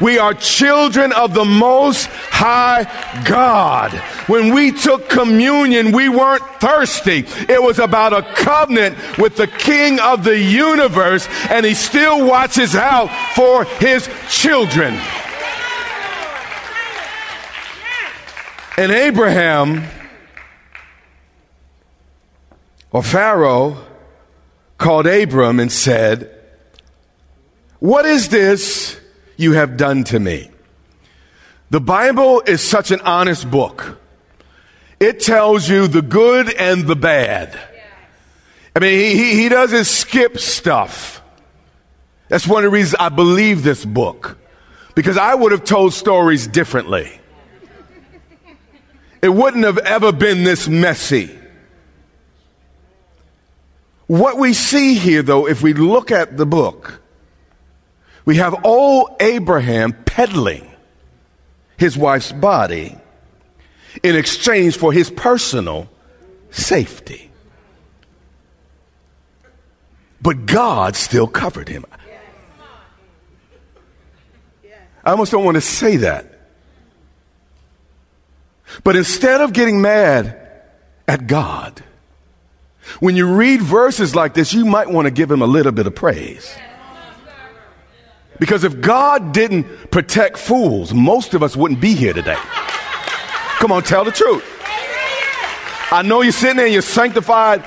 We 0.00 0.18
are 0.18 0.34
children 0.34 1.12
of 1.12 1.34
the 1.34 1.44
Most 1.44 2.06
High 2.06 2.84
God. 3.24 3.92
When 4.28 4.52
we 4.52 4.72
took 4.72 5.08
communion, 5.08 5.92
we 5.92 6.08
weren't 6.08 6.44
thirsty. 6.60 7.24
It 7.48 7.62
was 7.62 7.78
about 7.78 8.12
a 8.12 8.22
covenant 8.34 8.96
with 9.18 9.36
the 9.36 9.46
King 9.46 10.00
of 10.00 10.24
the 10.24 10.38
universe, 10.38 11.28
and 11.48 11.64
He 11.64 11.74
still 11.74 12.26
watches 12.26 12.74
out 12.74 13.08
for 13.34 13.64
His 13.64 14.08
children. 14.28 14.94
And 18.76 18.90
Abraham 18.90 19.84
or 22.94 23.02
Pharaoh 23.02 23.76
called 24.78 25.08
Abram 25.08 25.58
and 25.58 25.70
said, 25.70 26.30
What 27.80 28.06
is 28.06 28.28
this 28.28 28.98
you 29.36 29.52
have 29.52 29.76
done 29.76 30.04
to 30.04 30.20
me? 30.20 30.48
The 31.70 31.80
Bible 31.80 32.40
is 32.46 32.62
such 32.62 32.92
an 32.92 33.00
honest 33.00 33.50
book. 33.50 33.98
It 35.00 35.18
tells 35.18 35.68
you 35.68 35.88
the 35.88 36.02
good 36.02 36.54
and 36.54 36.86
the 36.86 36.94
bad. 36.94 37.58
I 38.76 38.78
mean, 38.78 39.16
he, 39.16 39.42
he 39.42 39.48
doesn't 39.48 39.86
skip 39.86 40.38
stuff. 40.38 41.20
That's 42.28 42.46
one 42.46 42.64
of 42.64 42.70
the 42.70 42.74
reasons 42.76 42.94
I 43.00 43.08
believe 43.08 43.64
this 43.64 43.84
book, 43.84 44.38
because 44.94 45.18
I 45.18 45.34
would 45.34 45.50
have 45.50 45.64
told 45.64 45.94
stories 45.94 46.46
differently. 46.46 47.10
It 49.20 49.30
wouldn't 49.30 49.64
have 49.64 49.78
ever 49.78 50.12
been 50.12 50.44
this 50.44 50.68
messy. 50.68 51.40
What 54.06 54.38
we 54.38 54.52
see 54.52 54.94
here, 54.94 55.22
though, 55.22 55.48
if 55.48 55.62
we 55.62 55.72
look 55.72 56.10
at 56.10 56.36
the 56.36 56.46
book, 56.46 57.00
we 58.24 58.36
have 58.36 58.64
old 58.64 59.16
Abraham 59.20 59.92
peddling 59.92 60.70
his 61.76 61.96
wife's 61.96 62.32
body 62.32 62.96
in 64.02 64.16
exchange 64.16 64.76
for 64.76 64.92
his 64.92 65.10
personal 65.10 65.88
safety. 66.50 67.30
But 70.20 70.46
God 70.46 70.96
still 70.96 71.26
covered 71.26 71.68
him. 71.68 71.84
I 75.04 75.10
almost 75.10 75.32
don't 75.32 75.44
want 75.44 75.56
to 75.56 75.60
say 75.60 75.98
that. 75.98 76.26
But 78.82 78.96
instead 78.96 79.42
of 79.42 79.52
getting 79.52 79.82
mad 79.82 80.40
at 81.06 81.26
God, 81.26 81.84
when 83.00 83.16
you 83.16 83.26
read 83.26 83.62
verses 83.62 84.14
like 84.14 84.34
this, 84.34 84.52
you 84.52 84.64
might 84.64 84.90
want 84.90 85.06
to 85.06 85.10
give 85.10 85.30
him 85.30 85.42
a 85.42 85.46
little 85.46 85.72
bit 85.72 85.86
of 85.86 85.94
praise. 85.94 86.54
Because 88.38 88.64
if 88.64 88.80
God 88.80 89.32
didn't 89.32 89.90
protect 89.90 90.38
fools, 90.38 90.92
most 90.92 91.34
of 91.34 91.42
us 91.42 91.56
wouldn't 91.56 91.80
be 91.80 91.94
here 91.94 92.12
today. 92.12 92.38
Come 93.58 93.72
on, 93.72 93.82
tell 93.82 94.04
the 94.04 94.10
truth. 94.10 94.44
I 95.90 96.02
know 96.02 96.22
you're 96.22 96.32
sitting 96.32 96.56
there, 96.56 96.66
you're 96.66 96.82
sanctified, 96.82 97.62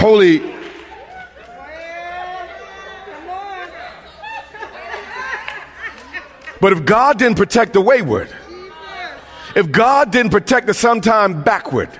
holy. 0.00 0.40
But 6.60 6.72
if 6.72 6.84
God 6.84 7.18
didn't 7.18 7.36
protect 7.36 7.72
the 7.72 7.80
wayward, 7.80 8.32
if 9.56 9.72
God 9.72 10.12
didn't 10.12 10.30
protect 10.30 10.68
the 10.68 10.74
sometime 10.74 11.42
backward, 11.42 11.90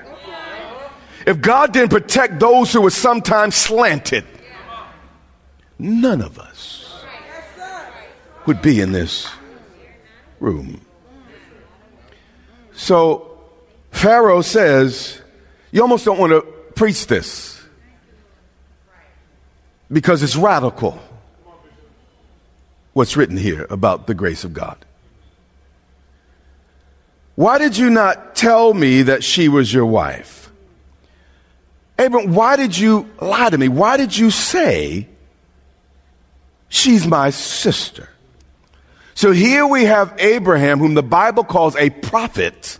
if 1.26 1.40
God 1.40 1.72
didn't 1.72 1.90
protect 1.90 2.40
those 2.40 2.72
who 2.72 2.80
were 2.80 2.90
sometimes 2.90 3.54
slanted, 3.54 4.24
none 5.78 6.20
of 6.20 6.38
us 6.38 7.04
would 8.46 8.62
be 8.62 8.80
in 8.80 8.92
this 8.92 9.28
room. 10.40 10.80
So 12.72 13.38
Pharaoh 13.90 14.42
says, 14.42 15.20
You 15.70 15.82
almost 15.82 16.04
don't 16.04 16.18
want 16.18 16.32
to 16.32 16.42
preach 16.74 17.06
this 17.06 17.62
because 19.90 20.22
it's 20.22 20.36
radical 20.36 20.98
what's 22.92 23.16
written 23.16 23.36
here 23.36 23.66
about 23.70 24.06
the 24.06 24.14
grace 24.14 24.44
of 24.44 24.52
God. 24.52 24.84
Why 27.34 27.58
did 27.58 27.76
you 27.78 27.88
not 27.88 28.34
tell 28.34 28.74
me 28.74 29.02
that 29.02 29.24
she 29.24 29.48
was 29.48 29.72
your 29.72 29.86
wife? 29.86 30.41
Abram, 31.98 32.34
why 32.34 32.56
did 32.56 32.76
you 32.76 33.08
lie 33.20 33.50
to 33.50 33.58
me? 33.58 33.68
Why 33.68 33.96
did 33.96 34.16
you 34.16 34.30
say 34.30 35.08
she's 36.68 37.06
my 37.06 37.30
sister? 37.30 38.08
So 39.14 39.30
here 39.30 39.66
we 39.66 39.84
have 39.84 40.14
Abraham, 40.18 40.78
whom 40.78 40.94
the 40.94 41.02
Bible 41.02 41.44
calls 41.44 41.76
a 41.76 41.90
prophet 41.90 42.78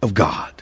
of 0.00 0.14
God. 0.14 0.52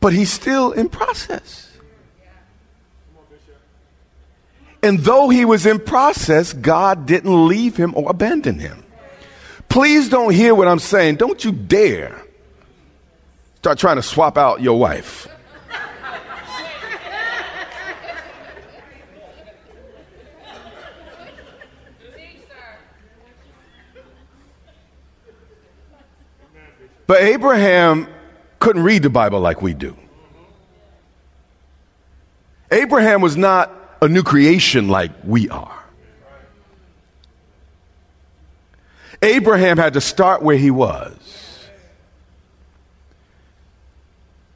But 0.00 0.12
he's 0.12 0.32
still 0.32 0.72
in 0.72 0.88
process. 0.88 1.68
And 4.82 5.00
though 5.00 5.28
he 5.28 5.44
was 5.44 5.66
in 5.66 5.80
process, 5.80 6.52
God 6.52 7.06
didn't 7.06 7.48
leave 7.48 7.76
him 7.76 7.94
or 7.96 8.10
abandon 8.10 8.60
him. 8.60 8.84
Please 9.68 10.08
don't 10.08 10.32
hear 10.32 10.54
what 10.54 10.68
I'm 10.68 10.78
saying. 10.78 11.16
Don't 11.16 11.44
you 11.44 11.52
dare 11.52 12.24
start 13.56 13.78
trying 13.78 13.96
to 13.96 14.02
swap 14.02 14.38
out 14.38 14.60
your 14.60 14.78
wife. 14.78 15.28
But 27.06 27.22
Abraham 27.22 28.06
couldn't 28.60 28.82
read 28.82 29.02
the 29.02 29.08
Bible 29.08 29.40
like 29.40 29.62
we 29.62 29.72
do. 29.72 29.96
Abraham 32.70 33.22
was 33.22 33.34
not 33.34 33.72
a 34.02 34.08
new 34.08 34.22
creation 34.22 34.88
like 34.88 35.10
we 35.24 35.48
are. 35.48 35.77
Abraham 39.22 39.78
had 39.78 39.94
to 39.94 40.00
start 40.00 40.42
where 40.42 40.56
he 40.56 40.70
was. 40.70 41.14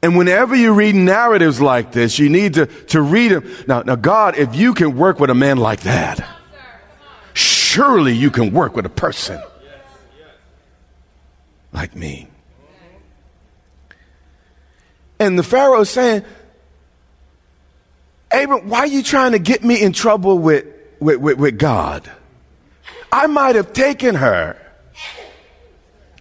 And 0.01 0.17
whenever 0.17 0.53
you 0.53 0.73
read 0.73 0.95
narratives 0.95 1.61
like 1.61 1.93
this, 1.93 2.19
you 2.19 2.29
need 2.29 2.55
to, 2.55 2.65
to 2.65 3.01
read 3.01 3.31
them. 3.31 3.49
Now, 3.67 3.83
now, 3.83 3.95
God, 3.95 4.37
if 4.37 4.53
you 4.53 4.73
can 4.73 4.97
work 4.97 5.19
with 5.19 5.29
a 5.29 5.33
man 5.33 5.57
like 5.57 5.81
that, 5.81 6.25
surely 7.33 8.13
you 8.13 8.29
can 8.29 8.51
work 8.51 8.75
with 8.75 8.85
a 8.85 8.89
person 8.89 9.41
like 11.71 11.95
me. 11.95 12.27
And 15.19 15.39
the 15.39 15.43
Pharaoh 15.43 15.79
is 15.81 15.89
saying, 15.89 16.23
Abram, 18.29 18.67
why 18.67 18.79
are 18.79 18.87
you 18.87 19.03
trying 19.03 19.31
to 19.31 19.39
get 19.39 19.63
me 19.63 19.81
in 19.81 19.93
trouble 19.93 20.37
with, 20.37 20.65
with, 20.99 21.19
with, 21.19 21.37
with 21.37 21.57
God? 21.57 22.11
I 23.13 23.27
might 23.27 23.53
have 23.53 23.73
taken 23.73 24.15
her 24.15 24.57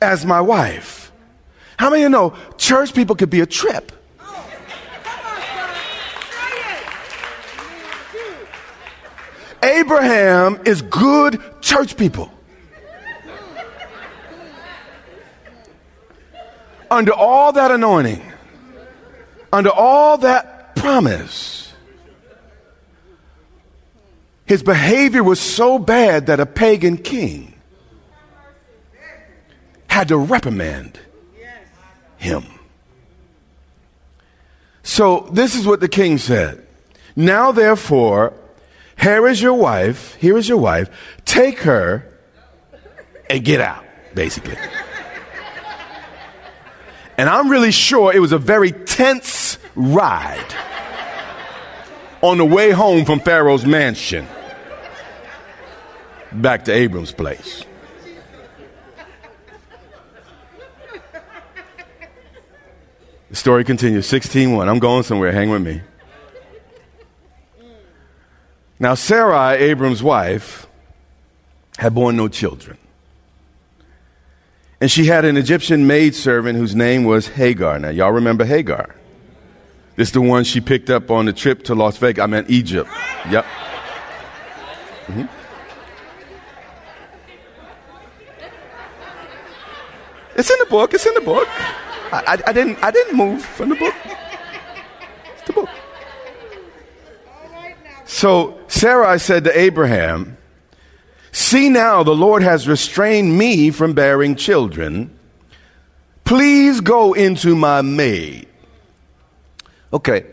as 0.03 0.27
my 0.27 0.43
wife. 0.43 1.11
How 1.79 1.89
many 1.89 2.03
of 2.03 2.05
you 2.05 2.11
know 2.11 2.35
church 2.59 2.93
people 2.93 3.17
could 3.17 3.31
be 3.31 3.41
a 3.41 3.47
trip? 3.47 3.91
Abraham 9.63 10.61
is 10.67 10.83
good 10.83 11.41
church 11.63 11.97
people. 11.97 12.31
Under 16.91 17.15
all 17.15 17.53
that 17.53 17.71
anointing, 17.71 18.21
under 19.51 19.71
all 19.71 20.19
that 20.19 20.77
promise, 20.77 21.72
his 24.53 24.63
behavior 24.63 25.25
was 25.25 25.41
so 25.41 25.79
bad 25.79 26.27
that 26.27 26.39
a 26.39 26.45
pagan 26.45 26.99
king 26.99 27.55
had 29.87 30.09
to 30.09 30.17
reprimand 30.19 31.01
him. 32.19 32.45
So 34.83 35.27
this 35.33 35.55
is 35.55 35.67
what 35.67 35.81
the 35.81 35.89
king 35.89 36.19
said. 36.19 36.67
Now 37.17 37.53
therefore, 37.53 38.35
here 39.01 39.27
is 39.27 39.41
your 39.41 39.55
wife, 39.55 40.17
here 40.17 40.37
is 40.37 40.47
your 40.51 40.59
wife, 40.59 40.91
take 41.25 41.61
her 41.61 42.07
and 43.31 43.43
get 43.43 43.59
out, 43.59 43.87
basically. 44.15 44.59
And 47.17 47.27
I'm 47.27 47.49
really 47.49 47.71
sure 47.71 48.13
it 48.13 48.21
was 48.21 48.33
a 48.33 48.39
very 48.39 48.73
tense 48.73 49.57
ride 49.75 50.55
on 52.21 52.37
the 52.37 52.45
way 52.45 52.71
home 52.71 53.07
from 53.07 53.19
Pharaoh's 53.19 53.65
mansion 53.65 54.29
back 56.35 56.65
to 56.67 56.73
Abram's 56.73 57.13
place. 57.13 57.65
The 63.31 63.37
story 63.37 63.65
continues 63.65 64.07
16:1. 64.07 64.69
I'm 64.69 64.79
going 64.79 65.03
somewhere. 65.05 65.33
Hang 65.33 65.51
with 65.51 65.63
me. 65.63 65.81
Now 68.79 68.95
Sarai, 68.95 69.57
Abram's 69.57 70.03
wife, 70.03 70.67
had 71.79 71.95
borne 71.95 72.17
no 72.17 72.29
children. 72.29 72.77
And 74.83 74.91
she 74.91 75.07
had 75.07 75.25
an 75.25 75.37
Egyptian 75.37 75.87
maidservant 75.87 76.59
whose 76.59 76.75
name 76.75 77.05
was 77.05 77.29
Hagar. 77.29 77.79
Now, 77.79 77.91
y'all 77.91 78.11
remember 78.11 78.45
Hagar? 78.45 78.97
This 79.95 80.09
is 80.09 80.13
the 80.13 80.21
one 80.21 80.43
she 80.43 80.61
picked 80.61 80.91
up 80.91 81.11
on 81.11 81.27
the 81.27 81.33
trip 81.33 81.63
to 81.65 81.75
Las 81.75 81.99
Vegas. 81.99 82.23
I 82.23 82.27
meant 82.27 82.51
Egypt. 82.51 82.91
Yep. 83.31 83.45
Mm-hmm. 85.07 85.42
It's 90.37 90.51
in 90.51 90.57
the 90.59 90.67
book. 90.67 90.95
It's 90.95 91.07
in 91.07 91.15
the 91.15 91.21
book. 91.21 91.49
I, 92.13 92.23
I, 92.27 92.51
I 92.51 92.53
didn't, 92.53 92.83
I 92.83 92.91
didn't 92.91 93.17
move 93.17 93.45
from 93.45 93.71
the 93.71 93.75
book. 93.77 93.95
It's 95.33 95.47
the 95.47 95.53
book. 95.53 95.69
So 98.05 98.61
Sarai 98.69 99.19
said 99.19 99.45
to 99.45 99.59
Abraham, 99.59 100.37
See 101.33 101.71
now, 101.71 102.03
the 102.03 102.15
Lord 102.15 102.43
has 102.43 102.69
restrained 102.69 103.39
me 103.39 103.71
from 103.71 103.95
bearing 103.95 104.37
children. 104.37 105.19
Please 106.25 106.81
go 106.81 107.15
into 107.15 107.57
my 107.57 107.81
maid. 107.81 108.49
Okay. 109.93 110.27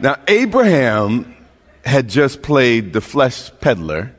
Now, 0.00 0.16
Abraham 0.26 1.36
had 1.84 2.08
just 2.08 2.42
played 2.42 2.92
the 2.92 3.00
flesh 3.00 3.50
peddler 3.60 4.14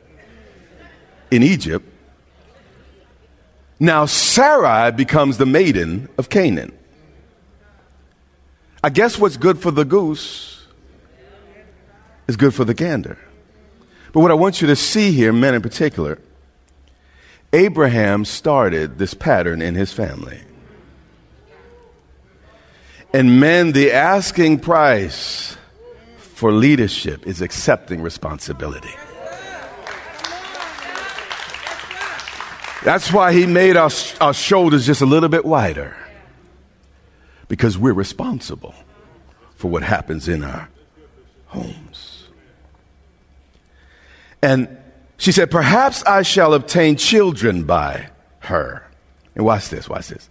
in 1.30 1.42
Egypt. 1.42 1.86
Now, 3.78 4.06
Sarai 4.06 4.90
becomes 4.92 5.38
the 5.38 5.46
maiden 5.46 6.08
of 6.16 6.28
Canaan. 6.28 6.72
I 8.82 8.90
guess 8.90 9.18
what's 9.18 9.36
good 9.36 9.58
for 9.58 9.70
the 9.70 9.84
goose 9.84 10.66
is 12.28 12.36
good 12.36 12.54
for 12.54 12.64
the 12.64 12.74
gander. 12.74 13.18
But 14.12 14.20
what 14.20 14.30
I 14.30 14.34
want 14.34 14.60
you 14.60 14.68
to 14.68 14.76
see 14.76 15.12
here, 15.12 15.32
men 15.32 15.54
in 15.54 15.62
particular, 15.62 16.18
Abraham 17.52 18.24
started 18.24 18.98
this 18.98 19.14
pattern 19.14 19.60
in 19.60 19.74
his 19.74 19.92
family. 19.92 20.40
And 23.12 23.40
men, 23.40 23.72
the 23.72 23.92
asking 23.92 24.60
price 24.60 25.56
for 26.18 26.52
leadership 26.52 27.26
is 27.26 27.40
accepting 27.40 28.02
responsibility. 28.02 28.94
That's 32.86 33.12
why 33.12 33.32
he 33.32 33.46
made 33.46 33.76
our, 33.76 33.90
our 34.20 34.32
shoulders 34.32 34.86
just 34.86 35.00
a 35.00 35.06
little 35.06 35.28
bit 35.28 35.44
wider. 35.44 35.96
Because 37.48 37.76
we're 37.76 37.92
responsible 37.92 38.76
for 39.56 39.68
what 39.68 39.82
happens 39.82 40.28
in 40.28 40.44
our 40.44 40.68
homes. 41.46 42.28
And 44.40 44.68
she 45.16 45.32
said, 45.32 45.50
Perhaps 45.50 46.04
I 46.04 46.22
shall 46.22 46.54
obtain 46.54 46.94
children 46.94 47.64
by 47.64 48.08
her. 48.38 48.88
And 49.34 49.44
watch 49.44 49.68
this, 49.68 49.88
watch 49.88 50.06
this. 50.06 50.28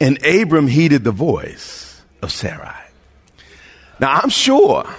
And 0.00 0.18
Abram 0.26 0.66
heeded 0.66 1.04
the 1.04 1.12
voice 1.12 2.02
of 2.20 2.32
Sarai. 2.32 2.82
Now 4.00 4.22
I'm 4.24 4.30
sure 4.30 4.92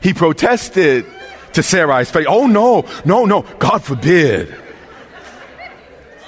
he 0.00 0.14
protested 0.14 1.04
to 1.52 1.62
Sarai's 1.62 2.10
face. 2.10 2.24
Oh, 2.26 2.46
no, 2.46 2.86
no, 3.04 3.26
no, 3.26 3.42
God 3.58 3.84
forbid. 3.84 4.62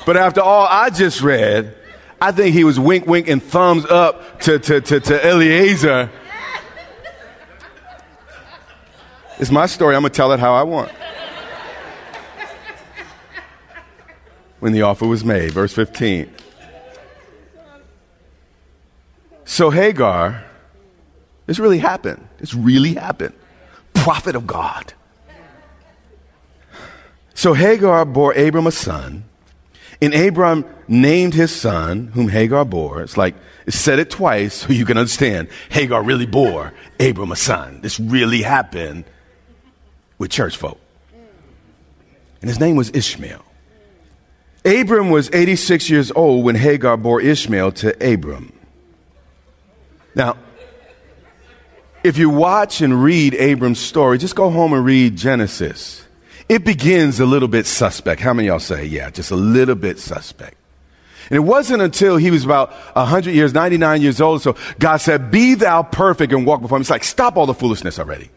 But 0.08 0.16
after 0.16 0.40
all 0.40 0.66
I 0.66 0.88
just 0.88 1.20
read, 1.20 1.76
I 2.18 2.32
think 2.32 2.54
he 2.54 2.64
was 2.64 2.80
wink, 2.80 3.06
wink, 3.06 3.28
and 3.28 3.42
thumbs 3.42 3.84
up 3.84 4.40
to, 4.40 4.58
to, 4.58 4.80
to, 4.80 5.00
to 5.00 5.28
Eliezer. 5.28 6.10
It's 9.38 9.50
my 9.50 9.66
story. 9.66 9.94
I'm 9.94 10.00
going 10.00 10.10
to 10.10 10.16
tell 10.16 10.32
it 10.32 10.40
how 10.40 10.54
I 10.54 10.62
want. 10.62 10.90
When 14.60 14.72
the 14.72 14.80
offer 14.80 15.06
was 15.06 15.26
made, 15.26 15.50
verse 15.50 15.74
15. 15.74 16.34
So 19.44 19.68
Hagar, 19.68 20.42
this 21.44 21.58
really 21.58 21.80
happened. 21.80 22.26
This 22.38 22.54
really 22.54 22.94
happened. 22.94 23.34
Prophet 23.92 24.36
of 24.36 24.46
God. 24.46 24.94
So 27.34 27.52
Hagar 27.52 28.06
bore 28.06 28.32
Abram 28.32 28.66
a 28.66 28.72
son 28.72 29.27
and 30.00 30.14
Abram 30.14 30.64
named 30.86 31.34
his 31.34 31.54
son, 31.54 32.08
whom 32.08 32.28
Hagar 32.28 32.64
bore. 32.64 33.02
It's 33.02 33.16
like, 33.16 33.34
it 33.66 33.74
said 33.74 33.98
it 33.98 34.10
twice 34.10 34.54
so 34.54 34.72
you 34.72 34.84
can 34.84 34.96
understand. 34.96 35.48
Hagar 35.70 36.02
really 36.02 36.26
bore 36.26 36.72
Abram 37.00 37.32
a 37.32 37.36
son. 37.36 37.80
This 37.82 37.98
really 37.98 38.42
happened 38.42 39.04
with 40.18 40.30
church 40.30 40.56
folk. 40.56 40.80
And 42.40 42.48
his 42.48 42.60
name 42.60 42.76
was 42.76 42.90
Ishmael. 42.90 43.44
Abram 44.64 45.10
was 45.10 45.30
86 45.32 45.90
years 45.90 46.12
old 46.12 46.44
when 46.44 46.54
Hagar 46.54 46.96
bore 46.96 47.20
Ishmael 47.20 47.72
to 47.72 48.12
Abram. 48.14 48.52
Now, 50.14 50.36
if 52.04 52.18
you 52.18 52.30
watch 52.30 52.80
and 52.80 53.02
read 53.02 53.34
Abram's 53.34 53.80
story, 53.80 54.18
just 54.18 54.36
go 54.36 54.50
home 54.50 54.72
and 54.72 54.84
read 54.84 55.16
Genesis 55.16 56.04
it 56.48 56.64
begins 56.64 57.20
a 57.20 57.26
little 57.26 57.48
bit 57.48 57.66
suspect. 57.66 58.20
How 58.20 58.32
many 58.32 58.48
y'all 58.48 58.58
say, 58.58 58.84
yeah, 58.84 59.10
just 59.10 59.30
a 59.30 59.36
little 59.36 59.74
bit 59.74 59.98
suspect? 59.98 60.56
And 61.30 61.36
it 61.36 61.40
wasn't 61.40 61.82
until 61.82 62.16
he 62.16 62.30
was 62.30 62.44
about 62.44 62.72
100 62.96 63.32
years, 63.32 63.52
99 63.52 64.00
years 64.00 64.20
old, 64.20 64.40
so 64.40 64.56
God 64.78 64.96
said, 64.96 65.30
Be 65.30 65.54
thou 65.54 65.82
perfect 65.82 66.32
and 66.32 66.46
walk 66.46 66.62
before 66.62 66.76
him. 66.76 66.80
It's 66.80 66.90
like, 66.90 67.04
stop 67.04 67.36
all 67.36 67.44
the 67.44 67.54
foolishness 67.54 67.98
already. 67.98 68.30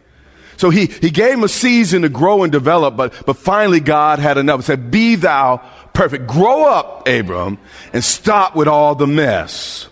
So 0.57 0.69
he, 0.69 0.87
he 0.87 1.09
gave 1.09 1.35
him 1.35 1.43
a 1.43 1.47
season 1.47 2.01
to 2.01 2.09
grow 2.09 2.43
and 2.43 2.51
develop, 2.51 2.95
but, 2.95 3.13
but 3.25 3.37
finally 3.37 3.79
God 3.79 4.19
had 4.19 4.37
enough. 4.37 4.59
He 4.59 4.65
said, 4.65 4.91
Be 4.91 5.15
thou 5.15 5.57
perfect. 5.93 6.27
Grow 6.27 6.65
up, 6.65 7.07
Abram, 7.07 7.57
and 7.93 8.03
stop 8.03 8.55
with 8.55 8.67
all 8.67 8.93
the 8.93 9.07
mess. 9.07 9.87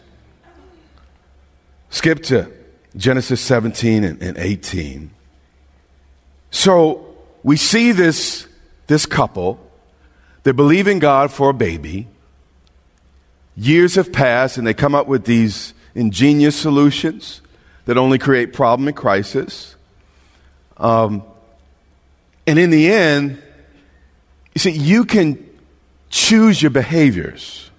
Skip 1.89 2.21
to 2.23 2.51
Genesis 2.97 3.41
17 3.41 4.03
and, 4.03 4.21
and 4.21 4.37
18. 4.37 5.09
So 6.51 7.08
we 7.43 7.57
see 7.57 7.91
this, 7.91 8.47
this 8.87 9.05
couple. 9.05 9.59
They 10.43 10.51
believe 10.51 10.87
in 10.87 10.99
God 10.99 11.31
for 11.31 11.49
a 11.49 11.53
baby. 11.53 12.07
Years 13.55 13.95
have 13.95 14.11
passed, 14.11 14.57
and 14.57 14.65
they 14.65 14.73
come 14.73 14.95
up 14.95 15.07
with 15.07 15.25
these 15.25 15.73
ingenious 15.95 16.55
solutions 16.55 17.41
that 17.85 17.97
only 17.97 18.17
create 18.17 18.53
problem 18.53 18.87
and 18.87 18.95
crisis. 18.95 19.75
Um, 20.77 21.23
and 22.47 22.57
in 22.57 22.69
the 22.69 22.91
end, 22.91 23.41
you 24.55 24.59
see, 24.59 24.71
you 24.71 25.05
can 25.05 25.45
choose 26.09 26.61
your 26.61 26.71
behaviors, 26.71 27.69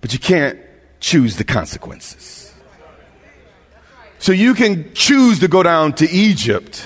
but 0.00 0.12
you 0.12 0.18
can't 0.18 0.58
choose 1.00 1.36
the 1.36 1.44
consequences. 1.44 2.54
So 4.18 4.32
you 4.32 4.54
can 4.54 4.92
choose 4.94 5.40
to 5.40 5.48
go 5.48 5.62
down 5.62 5.92
to 5.94 6.10
Egypt 6.10 6.84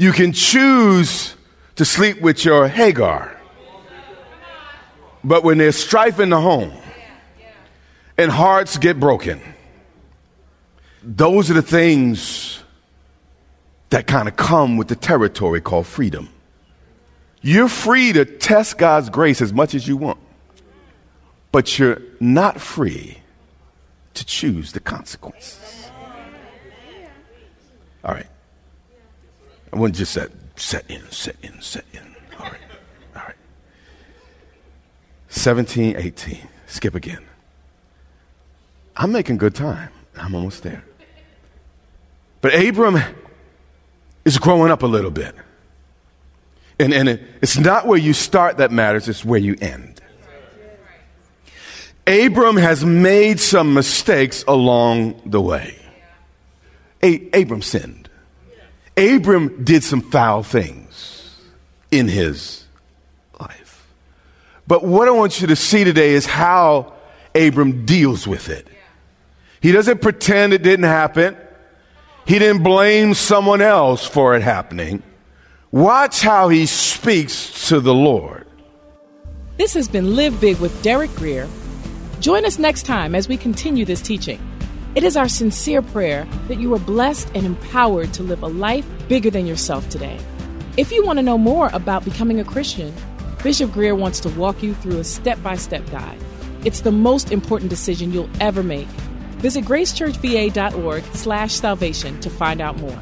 you 0.00 0.12
can 0.12 0.32
choose 0.32 1.34
to 1.76 1.84
sleep 1.84 2.22
with 2.22 2.42
your 2.42 2.66
Hagar. 2.68 3.36
But 5.22 5.44
when 5.44 5.58
there's 5.58 5.76
strife 5.76 6.18
in 6.18 6.30
the 6.30 6.40
home 6.40 6.72
and 8.16 8.30
hearts 8.30 8.78
get 8.78 8.98
broken, 8.98 9.42
those 11.02 11.50
are 11.50 11.54
the 11.54 11.60
things 11.60 12.62
that 13.90 14.06
kind 14.06 14.26
of 14.26 14.36
come 14.36 14.78
with 14.78 14.88
the 14.88 14.96
territory 14.96 15.60
called 15.60 15.86
freedom. 15.86 16.30
You're 17.42 17.68
free 17.68 18.14
to 18.14 18.24
test 18.24 18.78
God's 18.78 19.10
grace 19.10 19.42
as 19.42 19.52
much 19.52 19.74
as 19.74 19.86
you 19.86 19.98
want, 19.98 20.18
but 21.52 21.78
you're 21.78 22.00
not 22.20 22.58
free 22.58 23.18
to 24.14 24.24
choose 24.24 24.72
the 24.72 24.80
consequences. 24.80 25.90
All 28.02 28.14
right. 28.14 28.26
I 29.72 29.76
wouldn't 29.76 29.96
just 29.96 30.12
set, 30.12 30.30
set 30.56 30.84
in, 30.90 31.08
set 31.10 31.36
in, 31.42 31.60
set 31.60 31.84
in. 31.92 32.14
All 32.38 32.46
right. 32.46 32.60
All 33.16 33.22
right. 33.22 33.36
17, 35.28 35.96
18. 35.96 36.48
Skip 36.66 36.94
again. 36.94 37.24
I'm 38.96 39.12
making 39.12 39.38
good 39.38 39.54
time. 39.54 39.90
I'm 40.16 40.34
almost 40.34 40.62
there. 40.62 40.84
But 42.40 42.54
Abram 42.54 42.98
is 44.24 44.38
growing 44.38 44.70
up 44.70 44.82
a 44.82 44.86
little 44.86 45.10
bit. 45.10 45.34
And, 46.78 46.94
and 46.94 47.08
it, 47.08 47.22
it's 47.42 47.58
not 47.58 47.86
where 47.86 47.98
you 47.98 48.12
start 48.12 48.56
that 48.56 48.70
matters, 48.70 49.08
it's 49.08 49.24
where 49.24 49.38
you 49.38 49.56
end. 49.60 50.00
Abram 52.06 52.56
has 52.56 52.84
made 52.84 53.38
some 53.38 53.74
mistakes 53.74 54.42
along 54.48 55.20
the 55.26 55.40
way. 55.40 55.76
A- 57.02 57.28
Abram 57.32 57.62
sinned. 57.62 57.99
Abram 59.00 59.64
did 59.64 59.82
some 59.82 60.02
foul 60.02 60.42
things 60.42 61.36
in 61.90 62.06
his 62.06 62.64
life. 63.40 63.86
But 64.66 64.84
what 64.84 65.08
I 65.08 65.12
want 65.12 65.40
you 65.40 65.46
to 65.46 65.56
see 65.56 65.84
today 65.84 66.10
is 66.10 66.26
how 66.26 66.92
Abram 67.34 67.86
deals 67.86 68.26
with 68.26 68.50
it. 68.50 68.68
He 69.62 69.72
doesn't 69.72 70.02
pretend 70.02 70.52
it 70.52 70.62
didn't 70.62 70.84
happen. 70.84 71.36
He 72.26 72.38
didn't 72.38 72.62
blame 72.62 73.14
someone 73.14 73.62
else 73.62 74.06
for 74.06 74.36
it 74.36 74.42
happening. 74.42 75.02
Watch 75.72 76.20
how 76.20 76.48
he 76.48 76.66
speaks 76.66 77.68
to 77.68 77.80
the 77.80 77.94
Lord. 77.94 78.46
This 79.56 79.74
has 79.74 79.88
been 79.88 80.16
Live 80.16 80.40
Big 80.40 80.58
with 80.58 80.82
Derek 80.82 81.14
Grier. 81.14 81.48
Join 82.20 82.44
us 82.44 82.58
next 82.58 82.84
time 82.84 83.14
as 83.14 83.28
we 83.28 83.36
continue 83.36 83.84
this 83.84 84.02
teaching. 84.02 84.40
It 84.96 85.04
is 85.04 85.16
our 85.16 85.28
sincere 85.28 85.82
prayer 85.82 86.26
that 86.48 86.58
you 86.58 86.74
are 86.74 86.80
blessed 86.80 87.30
and 87.36 87.46
empowered 87.46 88.12
to 88.14 88.24
live 88.24 88.42
a 88.42 88.48
life 88.48 88.84
bigger 89.08 89.30
than 89.30 89.46
yourself 89.46 89.88
today. 89.88 90.18
If 90.76 90.90
you 90.90 91.04
want 91.06 91.20
to 91.20 91.22
know 91.22 91.38
more 91.38 91.70
about 91.72 92.04
becoming 92.04 92.40
a 92.40 92.44
Christian, 92.44 92.92
Bishop 93.44 93.70
Grier 93.70 93.94
wants 93.94 94.18
to 94.20 94.28
walk 94.30 94.64
you 94.64 94.74
through 94.74 94.98
a 94.98 95.04
step 95.04 95.40
by 95.44 95.54
step 95.54 95.88
guide. 95.92 96.18
It's 96.64 96.80
the 96.80 96.90
most 96.90 97.30
important 97.30 97.70
decision 97.70 98.12
you'll 98.12 98.28
ever 98.40 98.64
make. 98.64 98.88
Visit 99.38 99.64
gracechurchva.org 99.64 101.04
slash 101.14 101.54
salvation 101.54 102.18
to 102.20 102.28
find 102.28 102.60
out 102.60 102.76
more. 102.78 102.98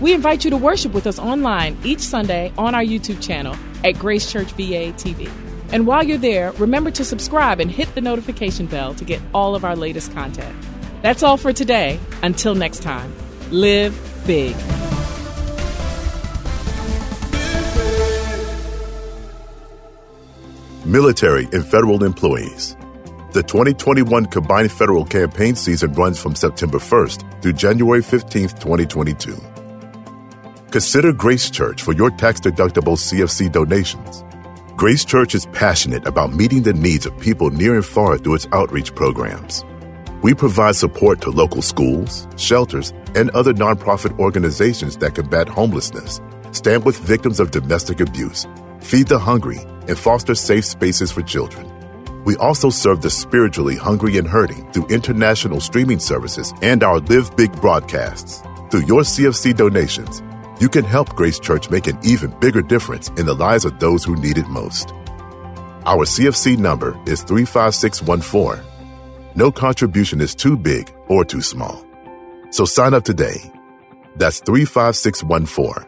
We 0.00 0.14
invite 0.14 0.44
you 0.44 0.50
to 0.50 0.56
worship 0.56 0.94
with 0.94 1.08
us 1.08 1.18
online 1.18 1.76
each 1.82 2.00
Sunday 2.00 2.52
on 2.56 2.76
our 2.76 2.84
YouTube 2.84 3.20
channel 3.20 3.56
at 3.82 3.98
Grace 3.98 4.30
Church 4.30 4.52
VA 4.52 4.92
TV. 4.92 5.28
And 5.72 5.88
while 5.88 6.04
you're 6.04 6.18
there, 6.18 6.52
remember 6.52 6.92
to 6.92 7.04
subscribe 7.04 7.58
and 7.58 7.68
hit 7.68 7.92
the 7.96 8.00
notification 8.00 8.66
bell 8.66 8.94
to 8.94 9.04
get 9.04 9.20
all 9.34 9.56
of 9.56 9.64
our 9.64 9.74
latest 9.74 10.12
content. 10.12 10.56
That's 11.02 11.22
all 11.22 11.36
for 11.36 11.52
today. 11.52 12.00
Until 12.22 12.54
next 12.54 12.82
time, 12.82 13.12
live 13.50 13.94
big. 14.26 14.56
Military 20.84 21.44
and 21.52 21.66
federal 21.66 22.04
employees. 22.04 22.76
The 23.32 23.42
2021 23.42 24.26
combined 24.26 24.72
federal 24.72 25.04
campaign 25.04 25.56
season 25.56 25.92
runs 25.92 26.18
from 26.18 26.34
September 26.34 26.78
1st 26.78 27.42
through 27.42 27.52
January 27.52 28.00
15th, 28.00 28.58
2022. 28.60 29.36
Consider 30.70 31.12
Grace 31.12 31.50
Church 31.50 31.82
for 31.82 31.92
your 31.92 32.10
tax 32.10 32.40
deductible 32.40 32.96
CFC 32.96 33.50
donations. 33.52 34.24
Grace 34.76 35.04
Church 35.04 35.34
is 35.34 35.46
passionate 35.46 36.06
about 36.06 36.32
meeting 36.32 36.62
the 36.62 36.72
needs 36.72 37.04
of 37.04 37.18
people 37.18 37.50
near 37.50 37.74
and 37.74 37.84
far 37.84 38.16
through 38.16 38.34
its 38.36 38.46
outreach 38.52 38.94
programs. 38.94 39.64
We 40.26 40.34
provide 40.34 40.74
support 40.74 41.20
to 41.20 41.30
local 41.30 41.62
schools, 41.62 42.26
shelters, 42.36 42.92
and 43.14 43.30
other 43.30 43.54
nonprofit 43.54 44.18
organizations 44.18 44.96
that 44.96 45.14
combat 45.14 45.48
homelessness, 45.48 46.20
stand 46.50 46.84
with 46.84 46.98
victims 46.98 47.38
of 47.38 47.52
domestic 47.52 48.00
abuse, 48.00 48.44
feed 48.80 49.06
the 49.06 49.20
hungry, 49.20 49.60
and 49.86 49.96
foster 49.96 50.34
safe 50.34 50.64
spaces 50.64 51.12
for 51.12 51.22
children. 51.22 51.64
We 52.24 52.34
also 52.38 52.70
serve 52.70 53.02
the 53.02 53.08
spiritually 53.08 53.76
hungry 53.76 54.18
and 54.18 54.26
hurting 54.26 54.68
through 54.72 54.88
international 54.88 55.60
streaming 55.60 56.00
services 56.00 56.52
and 56.60 56.82
our 56.82 56.98
Live 56.98 57.36
Big 57.36 57.52
broadcasts. 57.60 58.42
Through 58.72 58.86
your 58.86 59.02
CFC 59.02 59.56
donations, 59.56 60.24
you 60.60 60.68
can 60.68 60.84
help 60.84 61.14
Grace 61.14 61.38
Church 61.38 61.70
make 61.70 61.86
an 61.86 62.00
even 62.02 62.36
bigger 62.40 62.62
difference 62.62 63.10
in 63.10 63.26
the 63.26 63.34
lives 63.36 63.64
of 63.64 63.78
those 63.78 64.02
who 64.02 64.16
need 64.16 64.38
it 64.38 64.48
most. 64.48 64.90
Our 65.84 66.04
CFC 66.04 66.58
number 66.58 67.00
is 67.06 67.22
35614. 67.22 68.75
No 69.36 69.52
contribution 69.52 70.22
is 70.22 70.34
too 70.34 70.56
big 70.56 70.90
or 71.08 71.22
too 71.22 71.42
small. 71.42 71.84
So 72.50 72.64
sign 72.64 72.94
up 72.94 73.04
today. 73.04 73.52
That's 74.16 74.40
35614. 74.40 75.84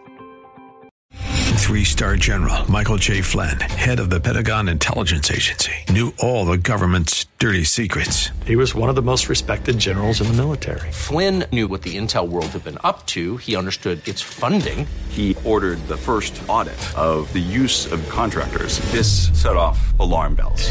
Three 1.58 1.84
star 1.84 2.16
general 2.16 2.70
Michael 2.70 2.96
J. 2.96 3.20
Flynn, 3.20 3.58
head 3.60 4.00
of 4.00 4.10
the 4.10 4.20
Pentagon 4.20 4.68
Intelligence 4.68 5.30
Agency, 5.30 5.72
knew 5.90 6.14
all 6.18 6.46
the 6.46 6.56
government's 6.56 7.26
dirty 7.38 7.64
secrets. 7.64 8.30
He 8.46 8.56
was 8.56 8.74
one 8.74 8.88
of 8.88 8.96
the 8.96 9.02
most 9.02 9.28
respected 9.28 9.78
generals 9.78 10.20
in 10.20 10.28
the 10.28 10.34
military. 10.34 10.90
Flynn 10.92 11.44
knew 11.52 11.68
what 11.68 11.82
the 11.82 11.96
intel 11.98 12.28
world 12.28 12.46
had 12.46 12.64
been 12.64 12.78
up 12.84 13.04
to. 13.06 13.36
He 13.38 13.54
understood 13.56 14.06
its 14.08 14.22
funding. 14.22 14.86
He 15.08 15.36
ordered 15.44 15.78
the 15.88 15.96
first 15.96 16.40
audit 16.48 16.78
of 16.96 17.32
the 17.32 17.38
use 17.38 17.90
of 17.92 18.06
contractors. 18.08 18.78
This 18.92 19.28
set 19.32 19.56
off 19.56 19.98
alarm 19.98 20.34
bells. 20.34 20.70